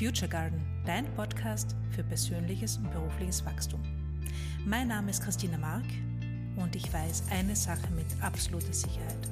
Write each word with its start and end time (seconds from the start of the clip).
Future 0.00 0.30
Garden, 0.30 0.62
dein 0.86 1.04
Podcast 1.14 1.76
für 1.90 2.02
persönliches 2.02 2.78
und 2.78 2.90
berufliches 2.90 3.44
Wachstum. 3.44 3.82
Mein 4.64 4.88
Name 4.88 5.10
ist 5.10 5.22
Christina 5.22 5.58
Mark 5.58 5.84
und 6.56 6.74
ich 6.74 6.90
weiß 6.90 7.24
eine 7.30 7.54
Sache 7.54 7.86
mit 7.94 8.06
absoluter 8.22 8.72
Sicherheit. 8.72 9.28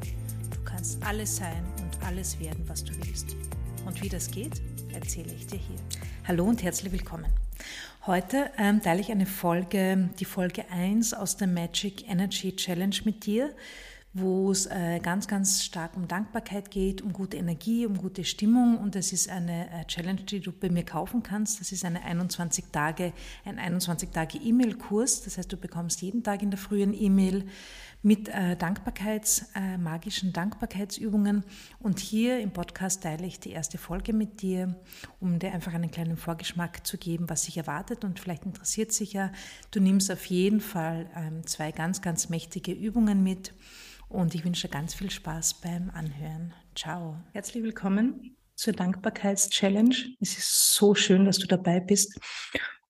Du 0.51 0.63
kannst 0.67 1.03
alles 1.03 1.37
sein 1.37 1.65
und 1.81 2.07
alles 2.07 2.39
werden, 2.39 2.69
was 2.69 2.85
du 2.85 2.93
willst. 2.99 3.35
Und 3.87 4.03
wie 4.03 4.11
das 4.11 4.31
geht, 4.31 4.61
erzähle 4.93 5.33
ich 5.33 5.47
dir 5.47 5.59
hier. 5.59 5.79
Hallo 6.27 6.45
und 6.45 6.63
herzlich 6.63 6.93
willkommen. 6.93 7.33
Heute 8.07 8.51
ähm, 8.59 8.83
teile 8.83 9.01
ich 9.01 9.11
eine 9.11 9.25
Folge, 9.25 10.11
die 10.21 10.27
Folge 10.27 10.71
1 10.71 11.15
aus 11.15 11.39
der 11.39 11.49
Magic 11.49 12.07
Energy 12.11 12.55
Challenge 12.55 12.97
mit 13.05 13.25
dir 13.25 13.55
wo 14.15 14.51
es 14.51 14.67
äh, 14.67 15.01
ganz, 15.01 15.29
ganz 15.29 15.63
stark 15.63 15.97
um 15.97 16.09
Dankbarkeit 16.09 16.71
geht, 16.71 17.03
um 17.03 17.13
gute 17.13 17.37
Energie, 17.37 17.87
um 17.87 17.97
gute 17.99 18.25
Stimmung. 18.25 18.79
Und 18.79 18.95
das 18.95 19.13
ist 19.13 19.29
eine 19.29 19.71
äh, 19.71 19.85
Challenge, 19.85 20.23
die 20.23 20.41
du 20.41 20.51
bei 20.51 20.71
mir 20.71 20.85
kaufen 20.85 21.23
kannst. 21.23 21.61
Das 21.61 21.73
ist 21.73 21.85
eine 21.85 22.03
21 22.03 22.67
Tage, 22.73 23.13
ein 23.45 23.59
21 23.59 24.11
Tage 24.11 24.39
E-Mail-Kurs. 24.39 25.23
Das 25.23 25.37
heißt, 25.37 25.53
du 25.53 25.57
bekommst 25.57 26.01
jeden 26.01 26.23
Tag 26.23 26.43
in 26.43 26.51
der 26.51 26.59
frühen 26.59 26.95
E-Mail 26.95 27.45
mit 28.03 28.29
äh, 28.29 28.57
Dankbarkeits, 28.57 29.51
äh, 29.55 29.77
magischen 29.77 30.33
Dankbarkeitsübungen. 30.33 31.45
Und 31.81 31.99
hier 31.99 32.41
im 32.41 32.53
Podcast 32.53 33.03
teile 33.03 33.27
ich 33.27 33.41
die 33.41 33.51
erste 33.51 33.77
Folge 33.77 34.13
mit 34.13 34.41
dir, 34.41 34.75
um 35.21 35.39
dir 35.39 35.53
einfach 35.53 35.75
einen 35.75 35.91
kleinen 35.91 36.17
Vorgeschmack 36.17 36.87
zu 36.87 36.97
geben, 36.97 37.29
was 37.29 37.45
sich 37.45 37.57
erwartet. 37.57 38.05
Und 38.05 38.21
vielleicht 38.21 38.47
interessiert 38.47 38.93
sich 38.93 39.13
ja, 39.13 39.33
du 39.71 39.81
nimmst 39.81 40.11
auf 40.11 40.25
jeden 40.27 40.61
Fall 40.61 41.11
ähm, 41.15 41.47
zwei 41.47 41.73
ganz, 41.73 42.01
ganz 42.01 42.29
mächtige 42.29 42.73
Übungen 42.73 43.23
mit. 43.23 43.53
Und 44.09 44.35
ich 44.35 44.45
wünsche 44.45 44.69
ganz 44.69 44.95
viel 44.95 45.11
Spaß 45.11 45.61
beim 45.61 45.91
Anhören. 45.91 46.55
Ciao. 46.75 47.19
Herzlich 47.33 47.63
willkommen 47.63 48.37
zur 48.55 48.73
Dankbarkeits-Challenge. 48.73 49.95
Es 50.19 50.39
ist 50.39 50.75
so 50.75 50.95
schön, 50.95 51.27
dass 51.27 51.39
du 51.39 51.47
dabei 51.47 51.81
bist. 51.81 52.19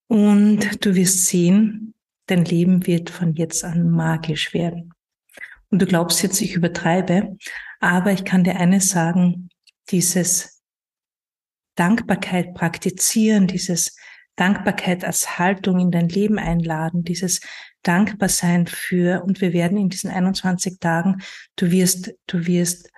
Und 0.07 0.83
du 0.83 0.95
wirst 0.95 1.25
sehen, 1.25 1.93
dein 2.27 2.45
Leben 2.45 2.87
wird 2.87 3.09
von 3.09 3.35
jetzt 3.35 3.65
an 3.65 3.89
magisch 3.89 4.53
werden. 4.53 4.93
Und 5.69 5.81
du 5.81 5.85
glaubst 5.85 6.23
jetzt, 6.23 6.39
ich 6.39 6.53
übertreibe, 6.53 7.37
aber 7.81 8.13
ich 8.13 8.23
kann 8.23 8.45
dir 8.45 8.55
eines 8.55 8.89
sagen, 8.89 9.49
dieses 9.89 10.63
Dankbarkeit 11.75 12.53
praktizieren, 12.53 13.45
dieses 13.45 13.95
Dankbarkeit 14.39 15.03
als 15.03 15.37
Haltung 15.37 15.79
in 15.79 15.91
dein 15.91 16.07
Leben 16.07 16.39
einladen, 16.39 17.03
dieses 17.03 17.41
dankbar 17.83 18.29
sein 18.29 18.67
für, 18.67 19.23
und 19.23 19.41
wir 19.41 19.51
werden 19.51 19.77
in 19.77 19.89
diesen 19.89 20.09
21 20.09 20.79
Tagen, 20.79 21.21
du 21.57 21.71
wirst, 21.71 22.13
du 22.27 22.45
wirst 22.47 22.89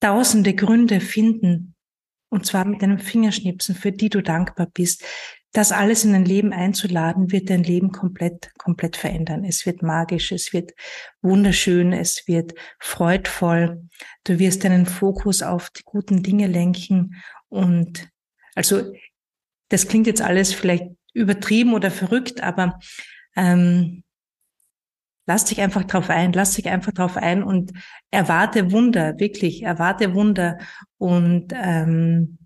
tausende 0.00 0.54
Gründe 0.54 1.00
finden, 1.00 1.76
und 2.30 2.46
zwar 2.46 2.64
mit 2.64 2.82
deinem 2.82 2.98
Fingerschnipsen, 2.98 3.76
für 3.76 3.92
die 3.92 4.08
du 4.08 4.22
dankbar 4.22 4.66
bist. 4.74 5.04
Das 5.52 5.70
alles 5.70 6.04
in 6.04 6.12
dein 6.14 6.24
Leben 6.24 6.52
einzuladen, 6.52 7.30
wird 7.30 7.48
dein 7.48 7.62
Leben 7.62 7.92
komplett, 7.92 8.50
komplett 8.58 8.96
verändern. 8.96 9.44
Es 9.44 9.66
wird 9.66 9.82
magisch, 9.84 10.32
es 10.32 10.52
wird 10.52 10.72
wunderschön, 11.22 11.92
es 11.92 12.26
wird 12.26 12.54
freudvoll. 12.80 13.88
Du 14.24 14.40
wirst 14.40 14.64
deinen 14.64 14.86
Fokus 14.86 15.42
auf 15.42 15.70
die 15.70 15.84
guten 15.84 16.24
Dinge 16.24 16.48
lenken 16.48 17.22
und 17.48 18.08
also 18.56 18.92
das 19.68 19.88
klingt 19.88 20.06
jetzt 20.06 20.22
alles 20.22 20.52
vielleicht 20.52 20.86
übertrieben 21.12 21.74
oder 21.74 21.90
verrückt, 21.90 22.42
aber 22.42 22.78
ähm, 23.36 24.02
lass 25.26 25.44
dich 25.44 25.60
einfach 25.60 25.84
drauf 25.84 26.10
ein, 26.10 26.32
lass 26.32 26.54
dich 26.54 26.68
einfach 26.68 26.92
drauf 26.92 27.16
ein 27.16 27.42
und 27.42 27.72
erwarte 28.10 28.72
Wunder, 28.72 29.18
wirklich, 29.18 29.62
erwarte 29.62 30.14
Wunder. 30.14 30.58
Und 30.98 31.52
ähm, 31.54 32.38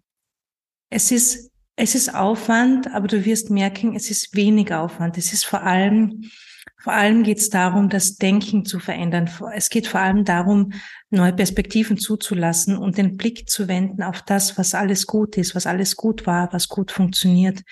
es 0.91 1.11
ist, 1.11 1.51
es 1.77 1.95
ist 1.95 2.15
Aufwand, 2.15 2.93
aber 2.95 3.07
du 3.09 3.25
wirst 3.25 3.51
merken, 3.51 3.95
es 3.95 4.11
ist 4.11 4.35
wenig 4.35 4.73
Aufwand. 4.73 5.19
Es 5.19 5.33
ist 5.33 5.45
vor 5.45 5.63
allem 5.63 6.31
vor 6.77 6.93
allem 6.93 7.23
geht 7.23 7.39
es 7.39 7.51
darum, 7.51 7.89
das 7.89 8.17
Denken 8.17 8.65
zu 8.65 8.79
verändern. 8.79 9.31
Es 9.55 9.69
geht 9.69 9.87
vor 9.87 10.01
allem 10.01 10.25
darum, 10.25 10.73
neue 11.11 11.33
Perspektiven 11.33 11.99
zuzulassen 11.99 12.77
und 12.77 12.99
den 12.99 13.17
Blick 13.17 13.49
zu 13.49 13.69
wenden 13.69 14.03
auf 14.03 14.23
das, 14.23 14.59
was 14.59 14.75
alles 14.75 15.07
gut 15.07 15.37
ist, 15.37 15.55
was 15.55 15.67
alles 15.67 15.97
gut 15.97 16.27
war, 16.27 16.53
was 16.53 16.69
gut 16.69 16.93
funktioniert. 16.93 17.63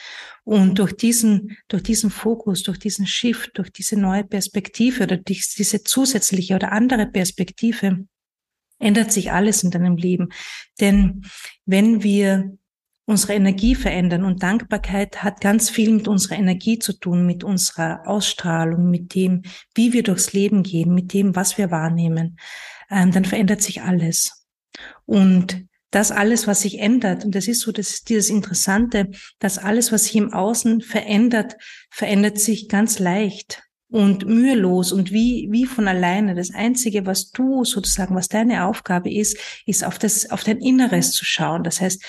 Und 0.45 0.79
durch 0.79 0.93
diesen, 0.93 1.57
durch 1.69 1.83
diesen 1.83 2.11
Fokus, 2.11 2.63
durch 2.63 2.79
diesen 2.79 3.07
Shift, 3.07 3.59
durch 3.59 3.71
diese 3.71 3.97
neue 3.97 4.25
Perspektive 4.25 5.05
oder 5.05 5.17
diese 5.17 5.83
zusätzliche 5.83 6.55
oder 6.55 6.73
andere 6.73 7.07
Perspektive 7.07 8.07
ändert 8.79 9.13
sich 9.13 9.33
alles 9.33 9.63
in 9.63 9.71
deinem 9.71 9.97
Leben. 9.97 10.29
Denn 10.81 11.23
wenn 11.65 12.03
wir 12.03 12.57
unsere 13.07 13.35
Energie 13.35 13.75
verändern. 13.75 14.25
Und 14.25 14.43
Dankbarkeit 14.43 15.23
hat 15.23 15.41
ganz 15.41 15.71
viel 15.71 15.93
mit 15.93 16.09
unserer 16.09 16.37
Energie 16.37 16.79
zu 16.79 16.93
tun, 16.93 17.25
mit 17.25 17.45
unserer 17.45 18.07
Ausstrahlung, 18.07 18.91
mit 18.91 19.15
dem, 19.15 19.43
wie 19.75 19.93
wir 19.93 20.03
durchs 20.03 20.33
Leben 20.33 20.63
gehen, 20.63 20.93
mit 20.93 21.15
dem, 21.15 21.35
was 21.35 21.57
wir 21.57 21.71
wahrnehmen. 21.71 22.39
Ähm, 22.91 23.13
dann 23.13 23.25
verändert 23.25 23.63
sich 23.63 23.83
alles. 23.83 24.47
Und 25.07 25.67
das 25.91 26.11
alles, 26.11 26.47
was 26.47 26.63
sich 26.63 26.81
ändert, 26.81 27.25
und 27.25 27.35
das 27.35 27.49
ist 27.49 27.61
so, 27.61 27.73
das 27.73 27.91
ist 27.91 28.09
dieses 28.09 28.29
Interessante, 28.29 29.09
dass 29.39 29.57
alles, 29.57 29.93
was 29.93 30.05
sich 30.05 30.17
im 30.17 30.33
Außen 30.33 30.81
verändert, 30.83 31.57
verändert 31.91 32.39
sich 32.39 32.69
ganz 32.69 32.99
leicht 32.99 33.63
und 33.89 34.27
mühelos 34.27 34.93
und 34.93 35.13
wie, 35.13 35.49
wie 35.51 35.65
von 35.65 35.87
alleine. 35.87 36.35
Das 36.35 36.53
Einzige, 36.53 37.07
was 37.07 37.31
du 37.31 37.65
sozusagen, 37.65 38.17
was 38.17 38.29
deine 38.29 38.65
Aufgabe 38.65 39.13
ist, 39.13 39.39
ist 39.65 39.85
auf 39.85 39.99
das, 39.99 40.29
auf 40.31 40.43
dein 40.43 40.59
Inneres 40.59 41.13
zu 41.13 41.25
schauen. 41.25 41.63
Das 41.63 41.81
heißt, 41.81 42.03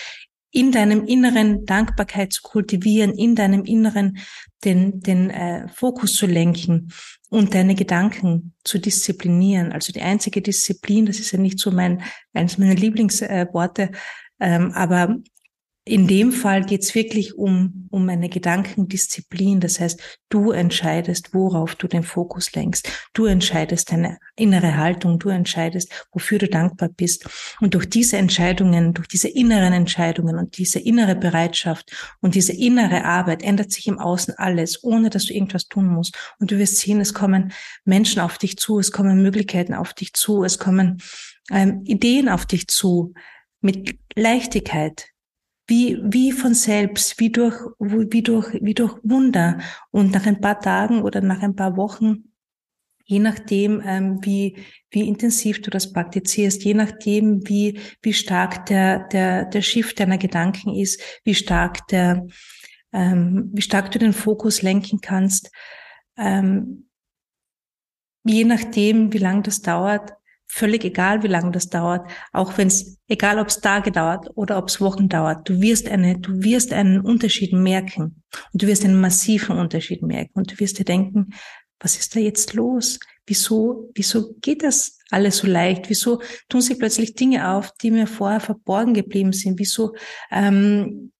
in 0.57 0.71
deinem 0.71 1.05
Inneren 1.05 1.67
Dankbarkeit 1.67 2.33
zu 2.33 2.41
kultivieren, 2.41 3.13
in 3.13 3.35
deinem 3.35 3.63
Inneren 3.63 4.17
den, 4.65 5.01
den 5.01 5.29
äh, 5.29 5.67
Fokus 5.67 6.13
zu 6.13 6.25
lenken 6.25 6.91
und 7.29 7.53
deine 7.53 7.75
Gedanken 7.75 8.55
zu 8.63 8.79
disziplinieren. 8.79 9.71
Also 9.71 9.93
die 9.93 10.01
einzige 10.01 10.41
Disziplin, 10.41 11.05
das 11.05 11.19
ist 11.19 11.31
ja 11.31 11.37
nicht 11.37 11.59
so 11.59 11.69
mein, 11.69 12.01
eines 12.33 12.57
meiner 12.57 12.73
Lieblingsworte, 12.73 13.91
ähm, 14.39 14.71
aber 14.71 15.17
in 15.87 16.07
dem 16.07 16.31
Fall 16.31 16.63
geht 16.63 16.83
es 16.83 16.93
wirklich 16.95 17.37
um, 17.37 17.87
um 17.91 18.07
eine 18.09 18.29
Gedankendisziplin. 18.29 19.59
Das 19.59 19.79
heißt, 19.79 19.99
du 20.29 20.51
entscheidest, 20.51 21.33
worauf 21.33 21.75
du 21.75 21.87
den 21.87 22.03
Fokus 22.03 22.53
lenkst. 22.53 22.89
Du 23.13 23.25
entscheidest 23.25 23.91
deine 23.91 24.17
innere 24.35 24.77
Haltung. 24.77 25.19
Du 25.19 25.29
entscheidest, 25.29 26.07
wofür 26.11 26.39
du 26.39 26.47
dankbar 26.47 26.89
bist. 26.89 27.27
Und 27.61 27.73
durch 27.73 27.89
diese 27.89 28.17
Entscheidungen, 28.17 28.93
durch 28.93 29.07
diese 29.07 29.27
inneren 29.27 29.73
Entscheidungen 29.73 30.37
und 30.37 30.57
diese 30.57 30.79
innere 30.79 31.15
Bereitschaft 31.15 31.91
und 32.21 32.35
diese 32.35 32.53
innere 32.53 33.05
Arbeit 33.05 33.41
ändert 33.41 33.71
sich 33.71 33.87
im 33.87 33.99
Außen 33.99 34.33
alles, 34.37 34.83
ohne 34.83 35.09
dass 35.09 35.25
du 35.25 35.33
irgendwas 35.33 35.67
tun 35.67 35.87
musst. 35.87 36.17
Und 36.39 36.51
du 36.51 36.57
wirst 36.57 36.77
sehen, 36.77 36.99
es 36.99 37.13
kommen 37.13 37.53
Menschen 37.85 38.21
auf 38.21 38.37
dich 38.37 38.57
zu, 38.57 38.79
es 38.79 38.91
kommen 38.91 39.21
Möglichkeiten 39.21 39.73
auf 39.73 39.93
dich 39.93 40.13
zu, 40.13 40.43
es 40.43 40.59
kommen 40.59 41.01
ähm, 41.51 41.81
Ideen 41.85 42.29
auf 42.29 42.45
dich 42.45 42.67
zu 42.67 43.13
mit 43.61 43.97
Leichtigkeit, 44.15 45.07
wie, 45.67 45.99
wie 46.01 46.31
von 46.31 46.53
selbst, 46.53 47.19
wie 47.19 47.29
durch, 47.29 47.59
wie 47.79 48.23
durch, 48.23 48.53
wie 48.61 48.73
durch 48.73 48.97
Wunder. 49.03 49.59
Und 49.91 50.13
nach 50.13 50.25
ein 50.25 50.39
paar 50.39 50.59
Tagen 50.59 51.01
oder 51.01 51.21
nach 51.21 51.41
ein 51.41 51.55
paar 51.55 51.75
Wochen, 51.75 52.31
je 53.03 53.19
nachdem, 53.19 53.81
ähm, 53.85 54.19
wie, 54.23 54.57
wie 54.91 55.07
intensiv 55.07 55.61
du 55.61 55.69
das 55.69 55.91
praktizierst, 55.91 56.63
je 56.63 56.73
nachdem, 56.73 57.47
wie, 57.47 57.79
wie 58.01 58.13
stark 58.13 58.65
der, 58.65 59.07
der, 59.07 59.45
der 59.45 59.61
Shift 59.61 59.99
deiner 59.99 60.17
Gedanken 60.17 60.73
ist, 60.73 61.01
wie 61.23 61.35
stark 61.35 61.87
der, 61.87 62.27
ähm, 62.93 63.49
wie 63.53 63.61
stark 63.61 63.91
du 63.91 63.99
den 63.99 64.13
Fokus 64.13 64.61
lenken 64.61 64.99
kannst, 65.01 65.51
ähm, 66.17 66.89
je 68.25 68.43
nachdem, 68.43 69.13
wie 69.13 69.19
lang 69.19 69.43
das 69.43 69.61
dauert, 69.61 70.16
völlig 70.47 70.83
egal, 70.85 71.23
wie 71.23 71.27
lange 71.27 71.51
das 71.51 71.69
dauert, 71.69 72.09
auch 72.31 72.57
wenn 72.57 72.67
es, 72.67 72.97
egal 73.07 73.39
ob 73.39 73.47
es 73.47 73.59
Tage 73.59 73.91
dauert 73.91 74.29
oder 74.35 74.57
ob 74.57 74.69
es 74.69 74.81
Wochen 74.81 75.09
dauert, 75.09 75.47
du 75.47 75.61
wirst 75.61 75.87
eine, 75.89 76.19
du 76.19 76.41
wirst 76.41 76.73
einen 76.73 77.01
Unterschied 77.01 77.53
merken 77.53 78.23
und 78.53 78.61
du 78.61 78.67
wirst 78.67 78.85
einen 78.85 78.99
massiven 78.99 79.57
Unterschied 79.57 80.01
merken 80.01 80.31
und 80.35 80.51
du 80.51 80.59
wirst 80.59 80.79
dir 80.79 80.85
denken, 80.85 81.33
was 81.79 81.97
ist 81.97 82.15
da 82.15 82.19
jetzt 82.19 82.53
los? 82.53 82.99
Wieso, 83.25 83.91
wieso 83.93 84.33
geht 84.41 84.63
das 84.63 84.97
alles 85.11 85.37
so 85.37 85.47
leicht? 85.47 85.89
Wieso 85.89 86.21
tun 86.49 86.61
sich 86.61 86.79
plötzlich 86.79 87.13
Dinge 87.13 87.49
auf, 87.49 87.71
die 87.81 87.91
mir 87.91 88.07
vorher 88.07 88.39
verborgen 88.39 88.93
geblieben 88.93 89.33
sind? 89.33 89.59
Wieso 89.59 89.93
ähm, 90.31 91.11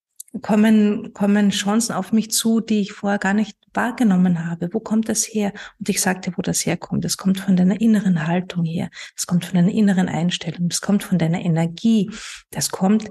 kommen, 0.42 1.14
kommen 1.14 1.50
Chancen 1.50 1.94
auf 1.94 2.12
mich 2.12 2.32
zu, 2.32 2.60
die 2.60 2.82
ich 2.82 2.94
vorher 2.94 3.20
gar 3.20 3.34
nicht 3.34 3.58
wahrgenommen 3.74 4.46
habe. 4.46 4.70
Wo 4.74 4.80
kommt 4.80 5.10
das 5.10 5.24
her? 5.24 5.54
Und 5.80 5.90
ich 5.90 6.02
sagte, 6.02 6.32
wo 6.36 6.42
das 6.42 6.66
herkommt. 6.66 7.06
Das 7.06 7.18
kommt 7.18 7.40
von 7.40 7.56
deiner 7.56 7.80
inneren 7.80 8.28
Haltung 8.28 8.66
her. 8.66 8.90
Das 9.16 9.28
kommt 9.28 9.46
von 9.46 9.56
deiner 9.56 9.72
inneren 9.72 10.10
Einstellung. 10.10 10.70
Das 10.70 10.82
kommt 10.82 11.04
von 11.04 11.18
deiner 11.18 11.42
Energie. 11.42 12.12
Das 12.52 12.70
kommt 12.70 13.10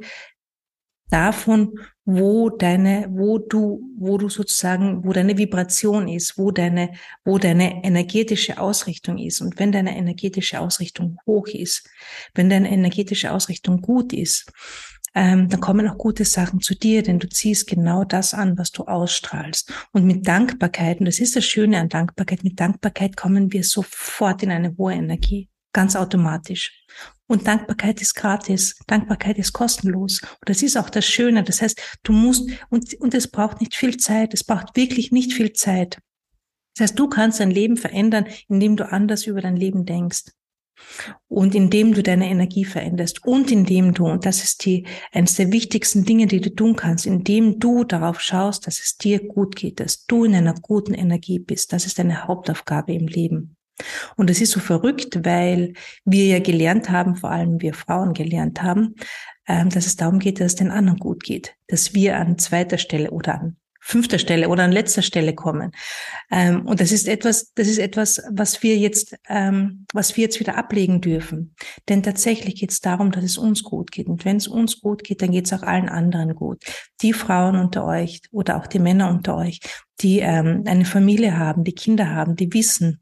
davon, 1.08 1.78
wo 2.04 2.50
deine, 2.50 3.08
wo 3.10 3.38
du, 3.38 3.80
wo 3.98 4.18
du 4.18 4.28
sozusagen, 4.28 5.04
wo 5.04 5.12
deine 5.12 5.38
Vibration 5.38 6.08
ist, 6.08 6.38
wo 6.38 6.50
deine, 6.50 6.92
wo 7.24 7.38
deine 7.38 7.84
energetische 7.84 8.60
Ausrichtung 8.60 9.18
ist. 9.18 9.40
Und 9.40 9.58
wenn 9.58 9.72
deine 9.72 9.96
energetische 9.96 10.60
Ausrichtung 10.60 11.18
hoch 11.26 11.48
ist, 11.48 11.88
wenn 12.34 12.48
deine 12.48 12.70
energetische 12.70 13.32
Ausrichtung 13.32 13.80
gut 13.80 14.12
ist, 14.12 14.52
ähm, 15.16 15.48
dann 15.48 15.60
kommen 15.60 15.88
auch 15.88 15.96
gute 15.96 16.26
Sachen 16.26 16.60
zu 16.60 16.74
dir, 16.74 17.02
denn 17.02 17.18
du 17.18 17.26
ziehst 17.26 17.66
genau 17.66 18.04
das 18.04 18.34
an, 18.34 18.58
was 18.58 18.70
du 18.70 18.84
ausstrahlst. 18.84 19.72
Und 19.92 20.04
mit 20.04 20.28
Dankbarkeit, 20.28 21.00
und 21.00 21.06
das 21.06 21.20
ist 21.20 21.34
das 21.34 21.46
Schöne 21.46 21.80
an 21.80 21.88
Dankbarkeit, 21.88 22.44
mit 22.44 22.60
Dankbarkeit 22.60 23.16
kommen 23.16 23.50
wir 23.50 23.64
sofort 23.64 24.42
in 24.42 24.50
eine 24.50 24.76
hohe 24.76 24.92
Energie, 24.92 25.48
ganz 25.72 25.96
automatisch. 25.96 26.84
Und 27.26 27.46
Dankbarkeit 27.46 28.02
ist 28.02 28.14
gratis. 28.14 28.78
Dankbarkeit 28.86 29.38
ist 29.38 29.54
kostenlos. 29.54 30.20
Und 30.20 30.48
das 30.50 30.62
ist 30.62 30.76
auch 30.76 30.90
das 30.90 31.06
Schöne. 31.06 31.42
Das 31.42 31.62
heißt, 31.62 31.80
du 32.02 32.12
musst, 32.12 32.50
und, 32.68 32.92
und 33.00 33.14
es 33.14 33.26
braucht 33.26 33.60
nicht 33.60 33.74
viel 33.74 33.96
Zeit. 33.96 34.34
Es 34.34 34.44
braucht 34.44 34.76
wirklich 34.76 35.12
nicht 35.12 35.32
viel 35.32 35.54
Zeit. 35.54 35.98
Das 36.76 36.90
heißt, 36.90 36.98
du 36.98 37.08
kannst 37.08 37.40
dein 37.40 37.50
Leben 37.50 37.78
verändern, 37.78 38.26
indem 38.48 38.76
du 38.76 38.86
anders 38.92 39.26
über 39.26 39.40
dein 39.40 39.56
Leben 39.56 39.86
denkst. 39.86 40.24
Und 41.28 41.54
indem 41.54 41.94
du 41.94 42.02
deine 42.02 42.28
Energie 42.28 42.64
veränderst 42.64 43.24
und 43.24 43.50
indem 43.50 43.94
du, 43.94 44.06
und 44.06 44.26
das 44.26 44.42
ist 44.42 44.64
die, 44.64 44.86
eines 45.12 45.34
der 45.34 45.52
wichtigsten 45.52 46.04
Dinge, 46.04 46.26
die 46.26 46.40
du 46.40 46.54
tun 46.54 46.76
kannst, 46.76 47.06
indem 47.06 47.58
du 47.58 47.84
darauf 47.84 48.20
schaust, 48.20 48.66
dass 48.66 48.78
es 48.78 48.96
dir 48.96 49.26
gut 49.26 49.56
geht, 49.56 49.80
dass 49.80 50.06
du 50.06 50.24
in 50.24 50.34
einer 50.34 50.54
guten 50.54 50.94
Energie 50.94 51.38
bist. 51.38 51.72
Das 51.72 51.86
ist 51.86 51.98
deine 51.98 52.26
Hauptaufgabe 52.26 52.92
im 52.92 53.06
Leben. 53.06 53.56
Und 54.16 54.30
es 54.30 54.40
ist 54.40 54.52
so 54.52 54.60
verrückt, 54.60 55.24
weil 55.24 55.74
wir 56.04 56.24
ja 56.26 56.38
gelernt 56.38 56.90
haben, 56.90 57.16
vor 57.16 57.30
allem 57.30 57.60
wir 57.60 57.74
Frauen 57.74 58.14
gelernt 58.14 58.62
haben, 58.62 58.94
ähm, 59.46 59.68
dass 59.68 59.86
es 59.86 59.96
darum 59.96 60.18
geht, 60.18 60.40
dass 60.40 60.52
es 60.52 60.54
den 60.56 60.70
anderen 60.70 60.98
gut 60.98 61.22
geht, 61.22 61.54
dass 61.68 61.94
wir 61.94 62.16
an 62.16 62.38
zweiter 62.38 62.78
Stelle 62.78 63.10
oder 63.10 63.40
an 63.40 63.56
fünfter 63.86 64.18
Stelle 64.18 64.48
oder 64.48 64.64
an 64.64 64.72
letzter 64.72 65.02
Stelle 65.02 65.32
kommen. 65.32 65.70
Ähm, 66.30 66.66
und 66.66 66.80
das 66.80 66.90
ist 66.90 67.06
etwas, 67.06 67.52
das 67.54 67.68
ist 67.68 67.78
etwas, 67.78 68.20
was 68.32 68.62
wir 68.64 68.76
jetzt, 68.76 69.16
ähm, 69.28 69.86
was 69.92 70.16
wir 70.16 70.24
jetzt 70.24 70.40
wieder 70.40 70.56
ablegen 70.56 71.00
dürfen. 71.00 71.54
Denn 71.88 72.02
tatsächlich 72.02 72.56
geht 72.56 72.72
es 72.72 72.80
darum, 72.80 73.12
dass 73.12 73.22
es 73.22 73.38
uns 73.38 73.62
gut 73.62 73.92
geht. 73.92 74.08
Und 74.08 74.24
wenn 74.24 74.38
es 74.38 74.48
uns 74.48 74.80
gut 74.80 75.04
geht, 75.04 75.22
dann 75.22 75.30
geht 75.30 75.46
es 75.46 75.52
auch 75.52 75.62
allen 75.62 75.88
anderen 75.88 76.34
gut. 76.34 76.64
Die 77.00 77.12
Frauen 77.12 77.56
unter 77.56 77.86
euch 77.86 78.22
oder 78.32 78.56
auch 78.56 78.66
die 78.66 78.80
Männer 78.80 79.08
unter 79.08 79.36
euch, 79.36 79.60
die 80.00 80.18
ähm, 80.18 80.64
eine 80.66 80.84
Familie 80.84 81.38
haben, 81.38 81.62
die 81.62 81.74
Kinder 81.74 82.10
haben, 82.10 82.34
die 82.34 82.52
wissen, 82.52 83.00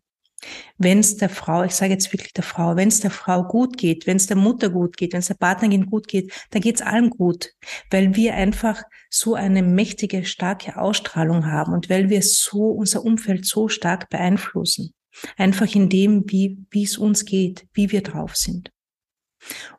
wenn 0.78 0.98
es 0.98 1.16
der 1.16 1.28
Frau, 1.28 1.62
ich 1.62 1.74
sage 1.74 1.92
jetzt 1.92 2.12
wirklich 2.12 2.32
der 2.32 2.44
Frau, 2.44 2.76
wenn 2.76 2.88
es 2.88 3.00
der 3.00 3.10
Frau 3.10 3.44
gut 3.44 3.76
geht, 3.76 4.06
wenn 4.06 4.16
es 4.16 4.26
der 4.26 4.36
Mutter 4.36 4.70
gut 4.70 4.96
geht, 4.96 5.12
wenn 5.12 5.20
es 5.20 5.28
der 5.28 5.34
Partnerin 5.34 5.86
gut 5.86 6.08
geht, 6.08 6.32
dann 6.50 6.62
geht 6.62 6.76
es 6.76 6.82
allen 6.82 7.10
gut, 7.10 7.50
weil 7.90 8.14
wir 8.16 8.34
einfach 8.34 8.82
so 9.10 9.34
eine 9.34 9.62
mächtige, 9.62 10.24
starke 10.24 10.76
Ausstrahlung 10.76 11.46
haben 11.46 11.72
und 11.72 11.88
weil 11.88 12.10
wir 12.10 12.22
so 12.22 12.70
unser 12.70 13.04
Umfeld 13.04 13.46
so 13.46 13.68
stark 13.68 14.08
beeinflussen. 14.10 14.94
Einfach 15.36 15.72
in 15.74 15.88
dem, 15.88 16.24
wie 16.28 16.66
es 16.72 16.98
uns 16.98 17.24
geht, 17.24 17.66
wie 17.72 17.92
wir 17.92 18.02
drauf 18.02 18.36
sind. 18.36 18.72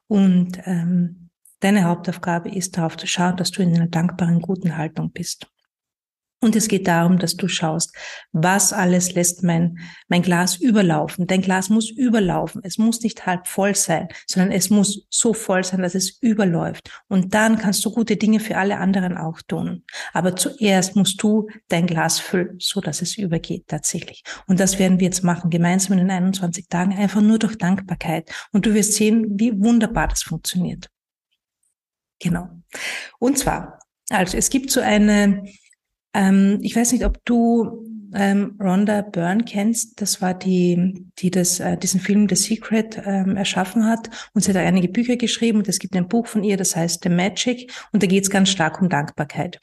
Und 0.08 0.60
ähm, 0.66 1.30
deine 1.60 1.84
Hauptaufgabe 1.84 2.50
ist 2.50 2.78
darauf 2.78 2.96
zu 2.96 3.08
schauen, 3.08 3.38
dass 3.38 3.52
du 3.52 3.62
in 3.62 3.76
einer 3.76 3.88
dankbaren, 3.88 4.42
guten 4.42 4.78
Haltung 4.78 5.12
bist. 5.12 5.48
Und 6.42 6.56
es 6.56 6.68
geht 6.68 6.88
darum, 6.88 7.18
dass 7.18 7.38
du 7.38 7.48
schaust, 7.48 7.96
was 8.32 8.74
alles 8.74 9.14
lässt 9.14 9.42
mein, 9.44 9.80
mein 10.10 10.22
Glas 10.22 10.58
überlaufen. 10.58 11.26
Dein 11.28 11.42
Glas 11.42 11.70
muss 11.70 11.90
überlaufen. 11.90 12.62
Es 12.64 12.78
muss 12.78 13.02
nicht 13.02 13.26
halb 13.26 13.48
voll 13.48 13.74
sein, 13.74 14.10
sondern 14.28 14.52
es 14.52 14.70
muss 14.70 15.08
so 15.10 15.34
voll 15.34 15.64
sein, 15.64 15.82
dass 15.82 15.96
es 15.96 16.20
überläuft. 16.22 16.92
Und 17.08 17.34
dann 17.34 17.58
kannst 17.58 17.84
du 17.86 17.92
gute 17.92 18.18
Dinge 18.18 18.40
für 18.40 18.58
alle 18.58 18.78
anderen 18.78 19.18
auch 19.18 19.42
tun. 19.48 19.86
Aber 20.14 20.36
zuerst 20.36 20.96
musst 20.96 21.22
du 21.24 21.48
dein 21.70 21.88
Glas 21.88 22.20
füllen, 22.20 22.58
so 22.60 22.82
dass 22.82 23.02
es 23.02 23.18
übergeht 23.18 23.68
tatsächlich. 23.68 24.24
Und 24.46 24.60
das 24.60 24.78
werden 24.78 25.00
wir 25.00 25.06
jetzt 25.06 25.24
machen, 25.24 25.50
gemeinsam 25.50 25.94
in 25.94 26.00
den 26.00 26.12
21 26.12 26.68
Tagen, 26.68 26.94
einfach 26.94 27.22
nur 27.22 27.40
durch 27.40 27.58
Dankbarkeit. 27.58 28.30
Und 28.52 28.66
du 28.66 28.74
wirst 28.74 28.94
sehen, 28.94 29.26
wie 29.40 29.60
wunderbar 29.60 30.10
das 30.10 30.22
funktioniert. 30.24 30.90
Genau. 32.20 32.50
Und 33.20 33.38
zwar, 33.38 33.80
also 34.10 34.38
es 34.38 34.50
gibt 34.50 34.72
so 34.72 34.82
eine, 34.82 35.46
ähm, 36.16 36.60
ich 36.62 36.76
weiß 36.76 36.94
nicht, 36.94 37.06
ob 37.06 37.24
du 37.26 37.86
ähm, 38.16 38.58
Rhonda 38.60 39.02
Byrne 39.02 39.44
kennst. 39.44 40.02
Das 40.02 40.22
war 40.22 40.34
die, 40.34 41.06
die 41.20 41.30
das, 41.30 41.60
äh, 41.60 41.78
diesen 41.78 42.00
Film 42.00 42.28
The 42.30 42.36
Secret 42.36 43.02
ähm, 43.06 43.36
erschaffen 43.36 43.86
hat. 43.86 44.10
Und 44.34 44.42
sie 44.42 44.52
hat 44.52 44.58
einige 44.58 44.88
Bücher 44.88 45.18
geschrieben. 45.18 45.60
Und 45.60 45.68
es 45.68 45.80
gibt 45.80 45.96
ein 45.96 46.08
Buch 46.08 46.28
von 46.28 46.44
ihr, 46.44 46.56
das 46.56 46.76
heißt 46.76 47.04
The 47.04 47.10
Magic. 47.10 47.72
Und 47.92 48.02
da 48.02 48.08
geht 48.08 48.24
es 48.24 48.30
ganz 48.30 48.50
stark 48.50 48.82
um 48.82 48.90
Dankbarkeit. 48.90 49.60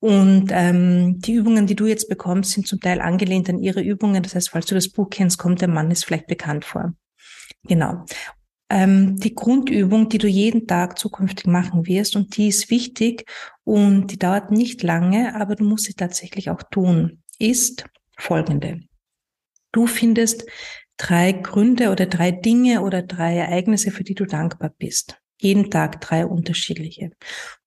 Und 0.00 0.48
ähm, 0.50 1.18
die 1.20 1.32
Übungen, 1.32 1.66
die 1.66 1.76
du 1.76 1.86
jetzt 1.86 2.08
bekommst, 2.08 2.52
sind 2.52 2.68
zum 2.68 2.80
Teil 2.80 3.00
angelehnt 3.00 3.48
an 3.48 3.58
ihre 3.58 3.80
Übungen. 3.80 4.22
Das 4.22 4.34
heißt, 4.34 4.50
falls 4.50 4.66
du 4.66 4.74
das 4.74 4.90
Buch 4.90 5.08
kennst, 5.10 5.38
kommt 5.38 5.62
der 5.62 5.68
Mann 5.68 5.90
ist 5.90 6.04
vielleicht 6.04 6.26
bekannt 6.26 6.64
vor. 6.64 6.92
Genau 7.66 8.04
ähm, 8.70 9.16
die 9.16 9.34
Grundübung, 9.34 10.08
die 10.08 10.18
du 10.18 10.26
jeden 10.26 10.66
Tag 10.66 10.98
zukünftig 10.98 11.46
machen 11.46 11.86
wirst 11.86 12.16
und 12.16 12.36
die 12.36 12.48
ist 12.48 12.70
wichtig 12.70 13.24
und 13.64 14.08
die 14.08 14.18
dauert 14.18 14.50
nicht 14.50 14.82
lange, 14.82 15.34
aber 15.34 15.54
du 15.54 15.64
musst 15.64 15.84
sie 15.84 15.94
tatsächlich 15.94 16.50
auch 16.50 16.62
tun, 16.70 17.22
ist 17.38 17.84
folgende. 18.16 18.80
Du 19.72 19.86
findest 19.86 20.44
drei 20.96 21.32
Gründe 21.32 21.90
oder 21.90 22.06
drei 22.06 22.30
Dinge 22.30 22.82
oder 22.82 23.02
drei 23.02 23.36
Ereignisse, 23.36 23.90
für 23.90 24.04
die 24.04 24.14
du 24.14 24.24
dankbar 24.24 24.70
bist. 24.78 25.20
Jeden 25.38 25.70
Tag 25.70 26.00
drei 26.00 26.26
unterschiedliche. 26.26 27.10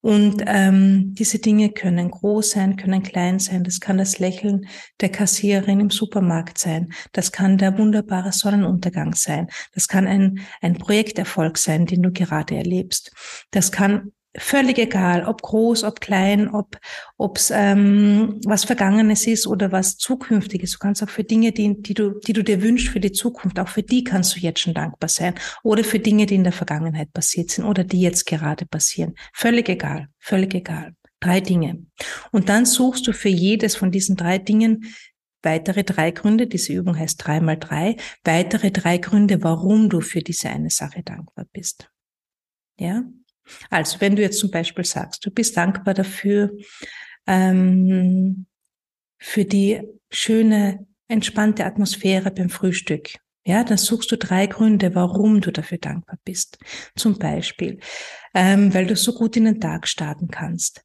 Und 0.02 0.42
ähm, 0.46 1.14
diese 1.16 1.40
Dinge 1.40 1.69
können 1.69 2.10
groß 2.10 2.52
sein, 2.52 2.78
können 2.78 3.04
klein 3.04 3.40
sein. 3.40 3.64
Das 3.64 3.80
kann 3.80 3.98
das 3.98 4.19
Lächeln 4.19 4.68
der 5.02 5.10
Kassiererin 5.10 5.81
im 5.81 5.90
Supermarkt 5.90 6.58
sein. 6.58 6.94
Das 7.12 7.31
kann 7.31 7.58
der 7.58 7.78
wunderbare 7.78 8.31
Sonnenuntergang 8.31 9.16
sein. 9.16 9.48
Das 9.74 9.88
kann 9.88 10.08
ein, 10.08 10.40
ein 10.62 10.78
Projekterfolg 10.78 11.58
sein, 11.58 11.86
den 11.86 12.04
du 12.04 12.12
gerade 12.12 12.56
erlebst. 12.56 13.12
Das 13.52 13.72
kann 13.72 14.13
völlig 14.35 14.77
egal, 14.77 15.25
ob 15.25 15.41
groß, 15.41 15.83
ob 15.83 16.01
klein, 16.01 16.50
ob 16.50 16.77
ob's 17.18 17.51
ähm, 17.53 18.39
was 18.45 18.65
Vergangenes 18.65 19.25
ist 19.27 19.47
oder 19.47 19.71
was 19.71 19.97
Zukünftiges. 19.97 20.74
Du 20.74 20.77
kannst 20.79 21.03
auch 21.03 21.09
für 21.09 21.24
Dinge, 21.24 21.51
die, 21.51 21.81
die 21.81 21.94
du, 21.94 22.19
die 22.19 22.33
du 22.33 22.44
dir 22.44 22.62
wünschst 22.62 22.89
für 22.89 23.00
die 23.00 23.12
Zukunft, 23.12 23.59
auch 23.59 23.68
für 23.68 23.83
die 23.83 24.03
kannst 24.03 24.35
du 24.35 24.39
jetzt 24.39 24.59
schon 24.59 24.74
dankbar 24.74 25.09
sein 25.09 25.35
oder 25.63 25.83
für 25.83 26.00
Dinge, 26.00 26.25
die 26.25 26.35
in 26.35 26.44
der 26.44 26.53
Vergangenheit 26.53 27.13
passiert 27.13 27.51
sind 27.51 27.65
oder 27.65 27.83
die 27.83 28.01
jetzt 28.01 28.25
gerade 28.25 28.65
passieren. 28.65 29.15
Völlig 29.33 29.69
egal, 29.69 30.07
völlig 30.19 30.53
egal. 30.53 30.94
Drei 31.19 31.41
Dinge. 31.41 31.85
Und 32.31 32.47
dann 32.47 32.65
suchst 32.65 33.07
du 33.07 33.13
für 33.13 33.29
jedes 33.29 33.75
von 33.75 33.91
diesen 33.91 34.15
drei 34.15 34.38
Dingen 34.38 34.85
weitere 35.41 35.83
drei 35.83 36.12
Gründe. 36.12 36.45
Diese 36.45 36.74
Übung 36.74 36.97
heißt 36.97 37.25
drei 37.25 37.39
mal 37.39 37.57
drei. 37.57 37.95
Weitere 38.24 38.69
drei 38.69 39.00
Gründe, 39.00 39.44
warum 39.44 39.89
du 39.89 40.01
für 40.01 40.21
diese 40.21 40.50
eine 40.50 40.69
Sache 40.69 41.01
dankbar 41.03 41.45
bist. 41.51 41.89
Ja? 42.77 43.03
Also 43.70 44.02
wenn 44.02 44.16
du 44.16 44.22
jetzt 44.22 44.40
zum 44.40 44.52
Beispiel 44.52 44.86
sagst, 44.86 45.26
du 45.26 45.32
bist 45.32 45.58
dankbar 45.58 45.94
dafür, 45.94 46.52
ähm, 47.26 48.46
für 49.20 49.46
die 49.46 49.82
schöne, 50.10 50.86
entspannte 51.08 51.66
Atmosphäre 51.66 52.32
beim 52.32 52.50
Frühstück. 52.50 53.16
Ja, 53.46 53.63
dann 53.63 53.77
suchst 53.77 54.12
du 54.12 54.18
drei 54.18 54.46
Gründe, 54.48 54.94
warum 54.94 55.39
du 55.39 55.51
dafür 55.51 55.77
dankbar 55.77 56.18
bist. 56.25 56.58
Zum 56.98 57.18
Beispiel, 57.18 57.80
ähm, 58.34 58.74
weil 58.74 58.88
du 58.88 58.96
so 58.98 59.13
gut 59.13 59.38
in 59.38 59.46
den 59.46 59.62
Tag 59.62 59.88
starten 59.88 60.27
kannst, 60.27 60.84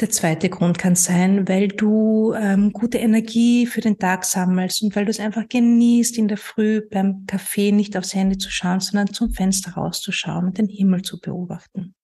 der 0.00 0.10
zweite 0.10 0.50
Grund 0.50 0.78
kann 0.78 0.94
sein, 0.94 1.48
weil 1.48 1.68
du 1.68 2.34
ähm, 2.34 2.72
gute 2.72 2.98
Energie 2.98 3.66
für 3.66 3.80
den 3.80 3.98
Tag 3.98 4.24
sammelst 4.24 4.82
und 4.82 4.94
weil 4.94 5.06
du 5.06 5.10
es 5.10 5.20
einfach 5.20 5.48
genießt, 5.48 6.18
in 6.18 6.28
der 6.28 6.36
Früh 6.36 6.82
beim 6.90 7.24
Kaffee 7.26 7.72
nicht 7.72 7.96
aufs 7.96 8.14
Handy 8.14 8.36
zu 8.36 8.50
schauen, 8.50 8.80
sondern 8.80 9.12
zum 9.12 9.30
Fenster 9.30 9.72
rauszuschauen 9.72 10.46
und 10.46 10.58
den 10.58 10.68
Himmel 10.68 11.02
zu 11.02 11.18
beobachten. 11.18 11.94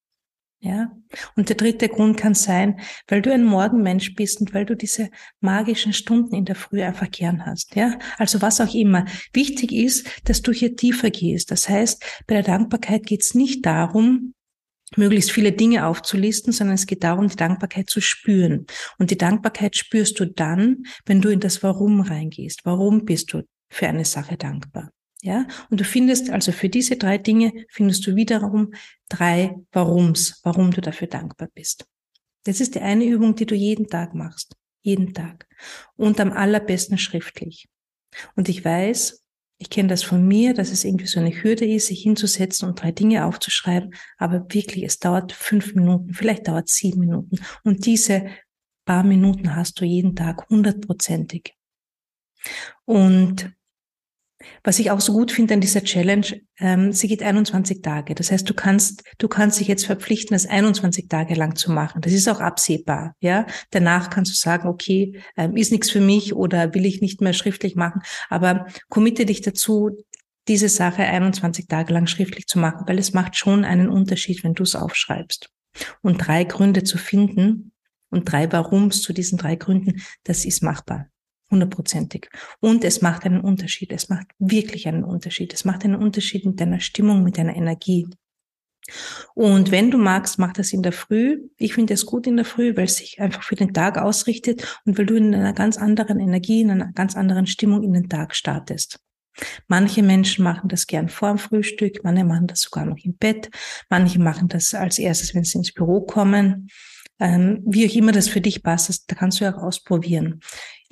Ja. 0.61 0.93
Und 1.35 1.49
der 1.49 1.57
dritte 1.57 1.89
Grund 1.89 2.17
kann 2.17 2.35
sein, 2.35 2.79
weil 3.09 3.21
du 3.21 3.33
ein 3.33 3.45
Morgenmensch 3.45 4.15
bist 4.15 4.41
und 4.41 4.55
weil 4.55 4.65
du 4.65 4.77
diese 4.77 5.11
magischen 5.41 5.93
Stunden 5.93 6.37
in 6.37 6.45
der 6.45 6.55
Früh 6.55 6.83
einfach 6.83 7.11
gern 7.11 7.45
hast. 7.45 7.75
Ja. 7.75 7.99
Also 8.17 8.41
was 8.41 8.61
auch 8.61 8.73
immer. 8.73 9.05
Wichtig 9.33 9.73
ist, 9.73 10.07
dass 10.25 10.41
du 10.41 10.53
hier 10.53 10.77
tiefer 10.77 11.11
gehst. 11.11 11.51
Das 11.51 11.69
heißt, 11.69 12.03
bei 12.29 12.35
der 12.35 12.45
Dankbarkeit 12.45 13.05
geht 13.05 13.23
es 13.23 13.35
nicht 13.35 13.67
darum, 13.67 14.35
möglichst 14.97 15.33
viele 15.33 15.53
Dinge 15.53 15.87
aufzulisten, 15.87 16.53
sondern 16.53 16.75
es 16.75 16.87
geht 16.87 17.05
darum, 17.05 17.29
die 17.29 17.37
Dankbarkeit 17.37 17.89
zu 17.89 18.01
spüren. 18.01 18.67
Und 18.99 19.11
die 19.11 19.19
Dankbarkeit 19.19 19.77
spürst 19.77 20.19
du 20.21 20.27
dann, 20.27 20.85
wenn 21.07 21.21
du 21.21 21.29
in 21.29 21.41
das 21.41 21.63
Warum 21.63 22.01
reingehst. 22.01 22.61
Warum 22.65 23.05
bist 23.05 23.33
du 23.33 23.43
für 23.69 23.89
eine 23.89 24.05
Sache 24.05 24.37
dankbar? 24.37 24.91
Ja, 25.23 25.47
und 25.71 25.79
du 25.79 25.85
findest 25.85 26.31
also 26.31 26.51
für 26.51 26.69
diese 26.69 26.97
drei 26.97 27.17
Dinge 27.17 27.53
findest 27.69 28.05
du 28.07 28.17
wiederum 28.17 28.73
drei 29.09 29.55
Warums, 29.71 30.41
warum 30.43 30.73
du 30.73 30.81
dafür 30.81 31.07
dankbar 31.07 31.49
bist. 31.55 31.87
Das 32.45 32.61
ist 32.61 32.75
die 32.75 32.81
eine 32.81 33.05
Übung, 33.05 33.37
die 33.37 33.47
du 33.47 33.55
jeden 33.55 33.87
Tag 33.87 34.15
machst. 34.15 34.57
Jeden 34.81 35.15
Tag. 35.15 35.47
Und 35.95 36.19
am 36.19 36.33
allerbesten 36.33 36.99
schriftlich. 36.99 37.69
Und 38.35 38.49
ich 38.49 38.65
weiß, 38.65 39.22
ich 39.63 39.71
kenne 39.71 39.89
das 39.89 40.03
von 40.03 40.27
mir, 40.27 40.55
dass 40.55 40.73
es 40.73 40.85
irgendwie 40.85 41.07
so 41.07 41.21
eine 41.21 41.31
Hürde 41.31 41.65
ist, 41.65 41.87
sich 41.87 42.03
hinzusetzen 42.03 42.69
und 42.69 42.83
drei 42.83 42.91
Dinge 42.91 43.25
aufzuschreiben. 43.25 43.95
Aber 44.19 44.41
wirklich, 44.53 44.83
es 44.83 44.99
dauert 44.99 45.31
fünf 45.31 45.77
Minuten, 45.77 46.13
vielleicht 46.13 46.49
dauert 46.49 46.69
sieben 46.69 46.99
Minuten. 46.99 47.39
Und 47.63 47.87
diese 47.87 48.27
paar 48.85 49.05
Minuten 49.05 49.55
hast 49.55 49.81
du 49.81 49.85
jeden 49.85 50.17
Tag 50.17 50.49
hundertprozentig. 50.51 51.55
Und 52.85 53.53
Was 54.63 54.79
ich 54.79 54.91
auch 54.91 55.01
so 55.01 55.13
gut 55.13 55.33
finde 55.33 55.55
an 55.55 55.61
dieser 55.61 55.83
Challenge, 55.83 56.27
ähm, 56.59 56.93
sie 56.93 57.09
geht 57.09 57.23
21 57.23 57.83
Tage. 57.83 58.15
Das 58.15 58.31
heißt, 58.31 58.49
du 58.49 58.55
kannst, 58.55 59.03
du 59.19 59.29
kannst 59.29 59.61
dich 59.61 59.69
jetzt 59.69 59.87
verpflichten, 59.87 60.35
das 60.35 60.47
21 60.47 61.09
Tage 61.09 61.35
lang 61.35 61.57
zu 61.57 61.73
machen. 61.73 62.01
Das 62.01 62.13
ist 62.13 62.29
auch 62.29 62.41
absehbar. 62.41 63.15
Ja, 63.21 63.47
danach 63.71 64.11
kannst 64.11 64.33
du 64.33 64.37
sagen, 64.37 64.69
okay, 64.69 65.21
ähm, 65.37 65.57
ist 65.57 65.73
nichts 65.73 65.91
für 65.91 66.01
mich 66.01 66.35
oder 66.35 66.75
will 66.75 66.87
ich 66.87 67.01
nicht 67.01 67.21
mehr 67.21 67.33
schriftlich 67.33 67.77
machen. 67.77 68.03
Aber 68.29 68.67
committe 68.89 69.27
dich 69.27 69.41
dazu, 69.41 69.91
diese 70.49 70.69
Sache 70.69 71.03
21 71.03 71.69
Tage 71.69 71.93
lang 71.93 72.07
schriftlich 72.07 72.47
zu 72.47 72.59
machen, 72.59 72.85
weil 72.87 72.99
es 72.99 73.13
macht 73.13 73.37
schon 73.37 73.65
einen 73.65 73.89
Unterschied, 73.89 74.43
wenn 74.45 74.55
du 74.55 74.65
es 74.65 74.75
aufschreibst. 74.75 75.51
Und 76.03 76.19
drei 76.19 76.45
Gründe 76.45 76.83
zu 76.83 76.99
finden 76.99 77.73
und 78.11 78.31
drei 78.31 78.51
Warums 78.53 79.03
zu 79.03 79.13
diesen 79.13 79.39
drei 79.39 79.57
Gründen, 79.57 80.03
das 80.25 80.45
ist 80.45 80.63
machbar 80.63 81.07
hundertprozentig. 81.53 82.29
Und 82.59 82.83
es 82.83 83.01
macht 83.01 83.25
einen 83.25 83.41
Unterschied. 83.41 83.93
Es 83.93 84.09
macht 84.09 84.27
wirklich 84.41 84.89
einen 84.89 85.05
Unterschied. 85.05 85.53
Es 85.53 85.65
macht 85.65 85.85
einen 85.85 85.95
Unterschied 85.95 86.45
mit 86.45 86.59
deiner 86.59 86.81
Stimmung, 86.81 87.23
mit 87.23 87.39
deiner 87.39 87.55
Energie. 87.55 88.09
Und 89.35 89.71
wenn 89.71 89.91
du 89.91 89.99
magst, 89.99 90.39
mach 90.39 90.53
das 90.53 90.73
in 90.73 90.83
der 90.83 90.93
Früh. 90.93 91.49
Ich 91.57 91.75
finde 91.75 91.95
es 91.95 92.05
gut 92.05 92.27
in 92.27 92.37
der 92.37 92.45
Früh, 92.45 92.77
weil 92.77 92.87
es 92.87 92.97
sich 92.97 93.21
einfach 93.21 93.43
für 93.43 93.55
den 93.55 93.73
Tag 93.73 93.97
ausrichtet 93.97 94.81
und 94.85 94.99
weil 94.99 95.07
du 95.07 95.15
in 95.15 95.35
einer 95.35 95.53
ganz 95.53 95.77
anderen 95.77 96.19
Energie, 96.19 96.63
in 96.63 96.71
einer 96.71 96.93
ganz 96.93 97.17
anderen 97.17 97.47
Stimmung 97.47 97.85
in 97.85 97.93
den 97.93 98.09
Tag 98.09 98.35
startest. 98.35 98.99
Manche 99.67 100.03
Menschen 100.03 100.45
machen 100.45 100.69
das 100.69 100.87
gern 100.87 101.09
vor 101.09 101.29
dem 101.29 101.39
Frühstück, 101.39 102.01
manche 102.03 102.25
machen 102.25 102.49
das 102.49 102.63
sogar 102.63 102.85
noch 102.85 102.99
im 103.03 103.17
Bett, 103.17 103.51
manche 103.89 104.19
machen 104.19 104.49
das 104.49 104.75
als 104.75 104.99
erstes, 104.99 105.35
wenn 105.35 105.45
sie 105.45 105.59
ins 105.59 105.73
Büro 105.73 106.03
kommen. 106.03 106.69
Ähm, 107.19 107.63
wie 107.65 107.89
auch 107.89 107.95
immer 107.95 108.13
das 108.13 108.29
für 108.29 108.41
dich 108.41 108.63
passt, 108.63 109.11
da 109.11 109.15
kannst 109.15 109.41
du 109.41 109.45
ja 109.45 109.55
auch 109.55 109.63
ausprobieren. 109.63 110.41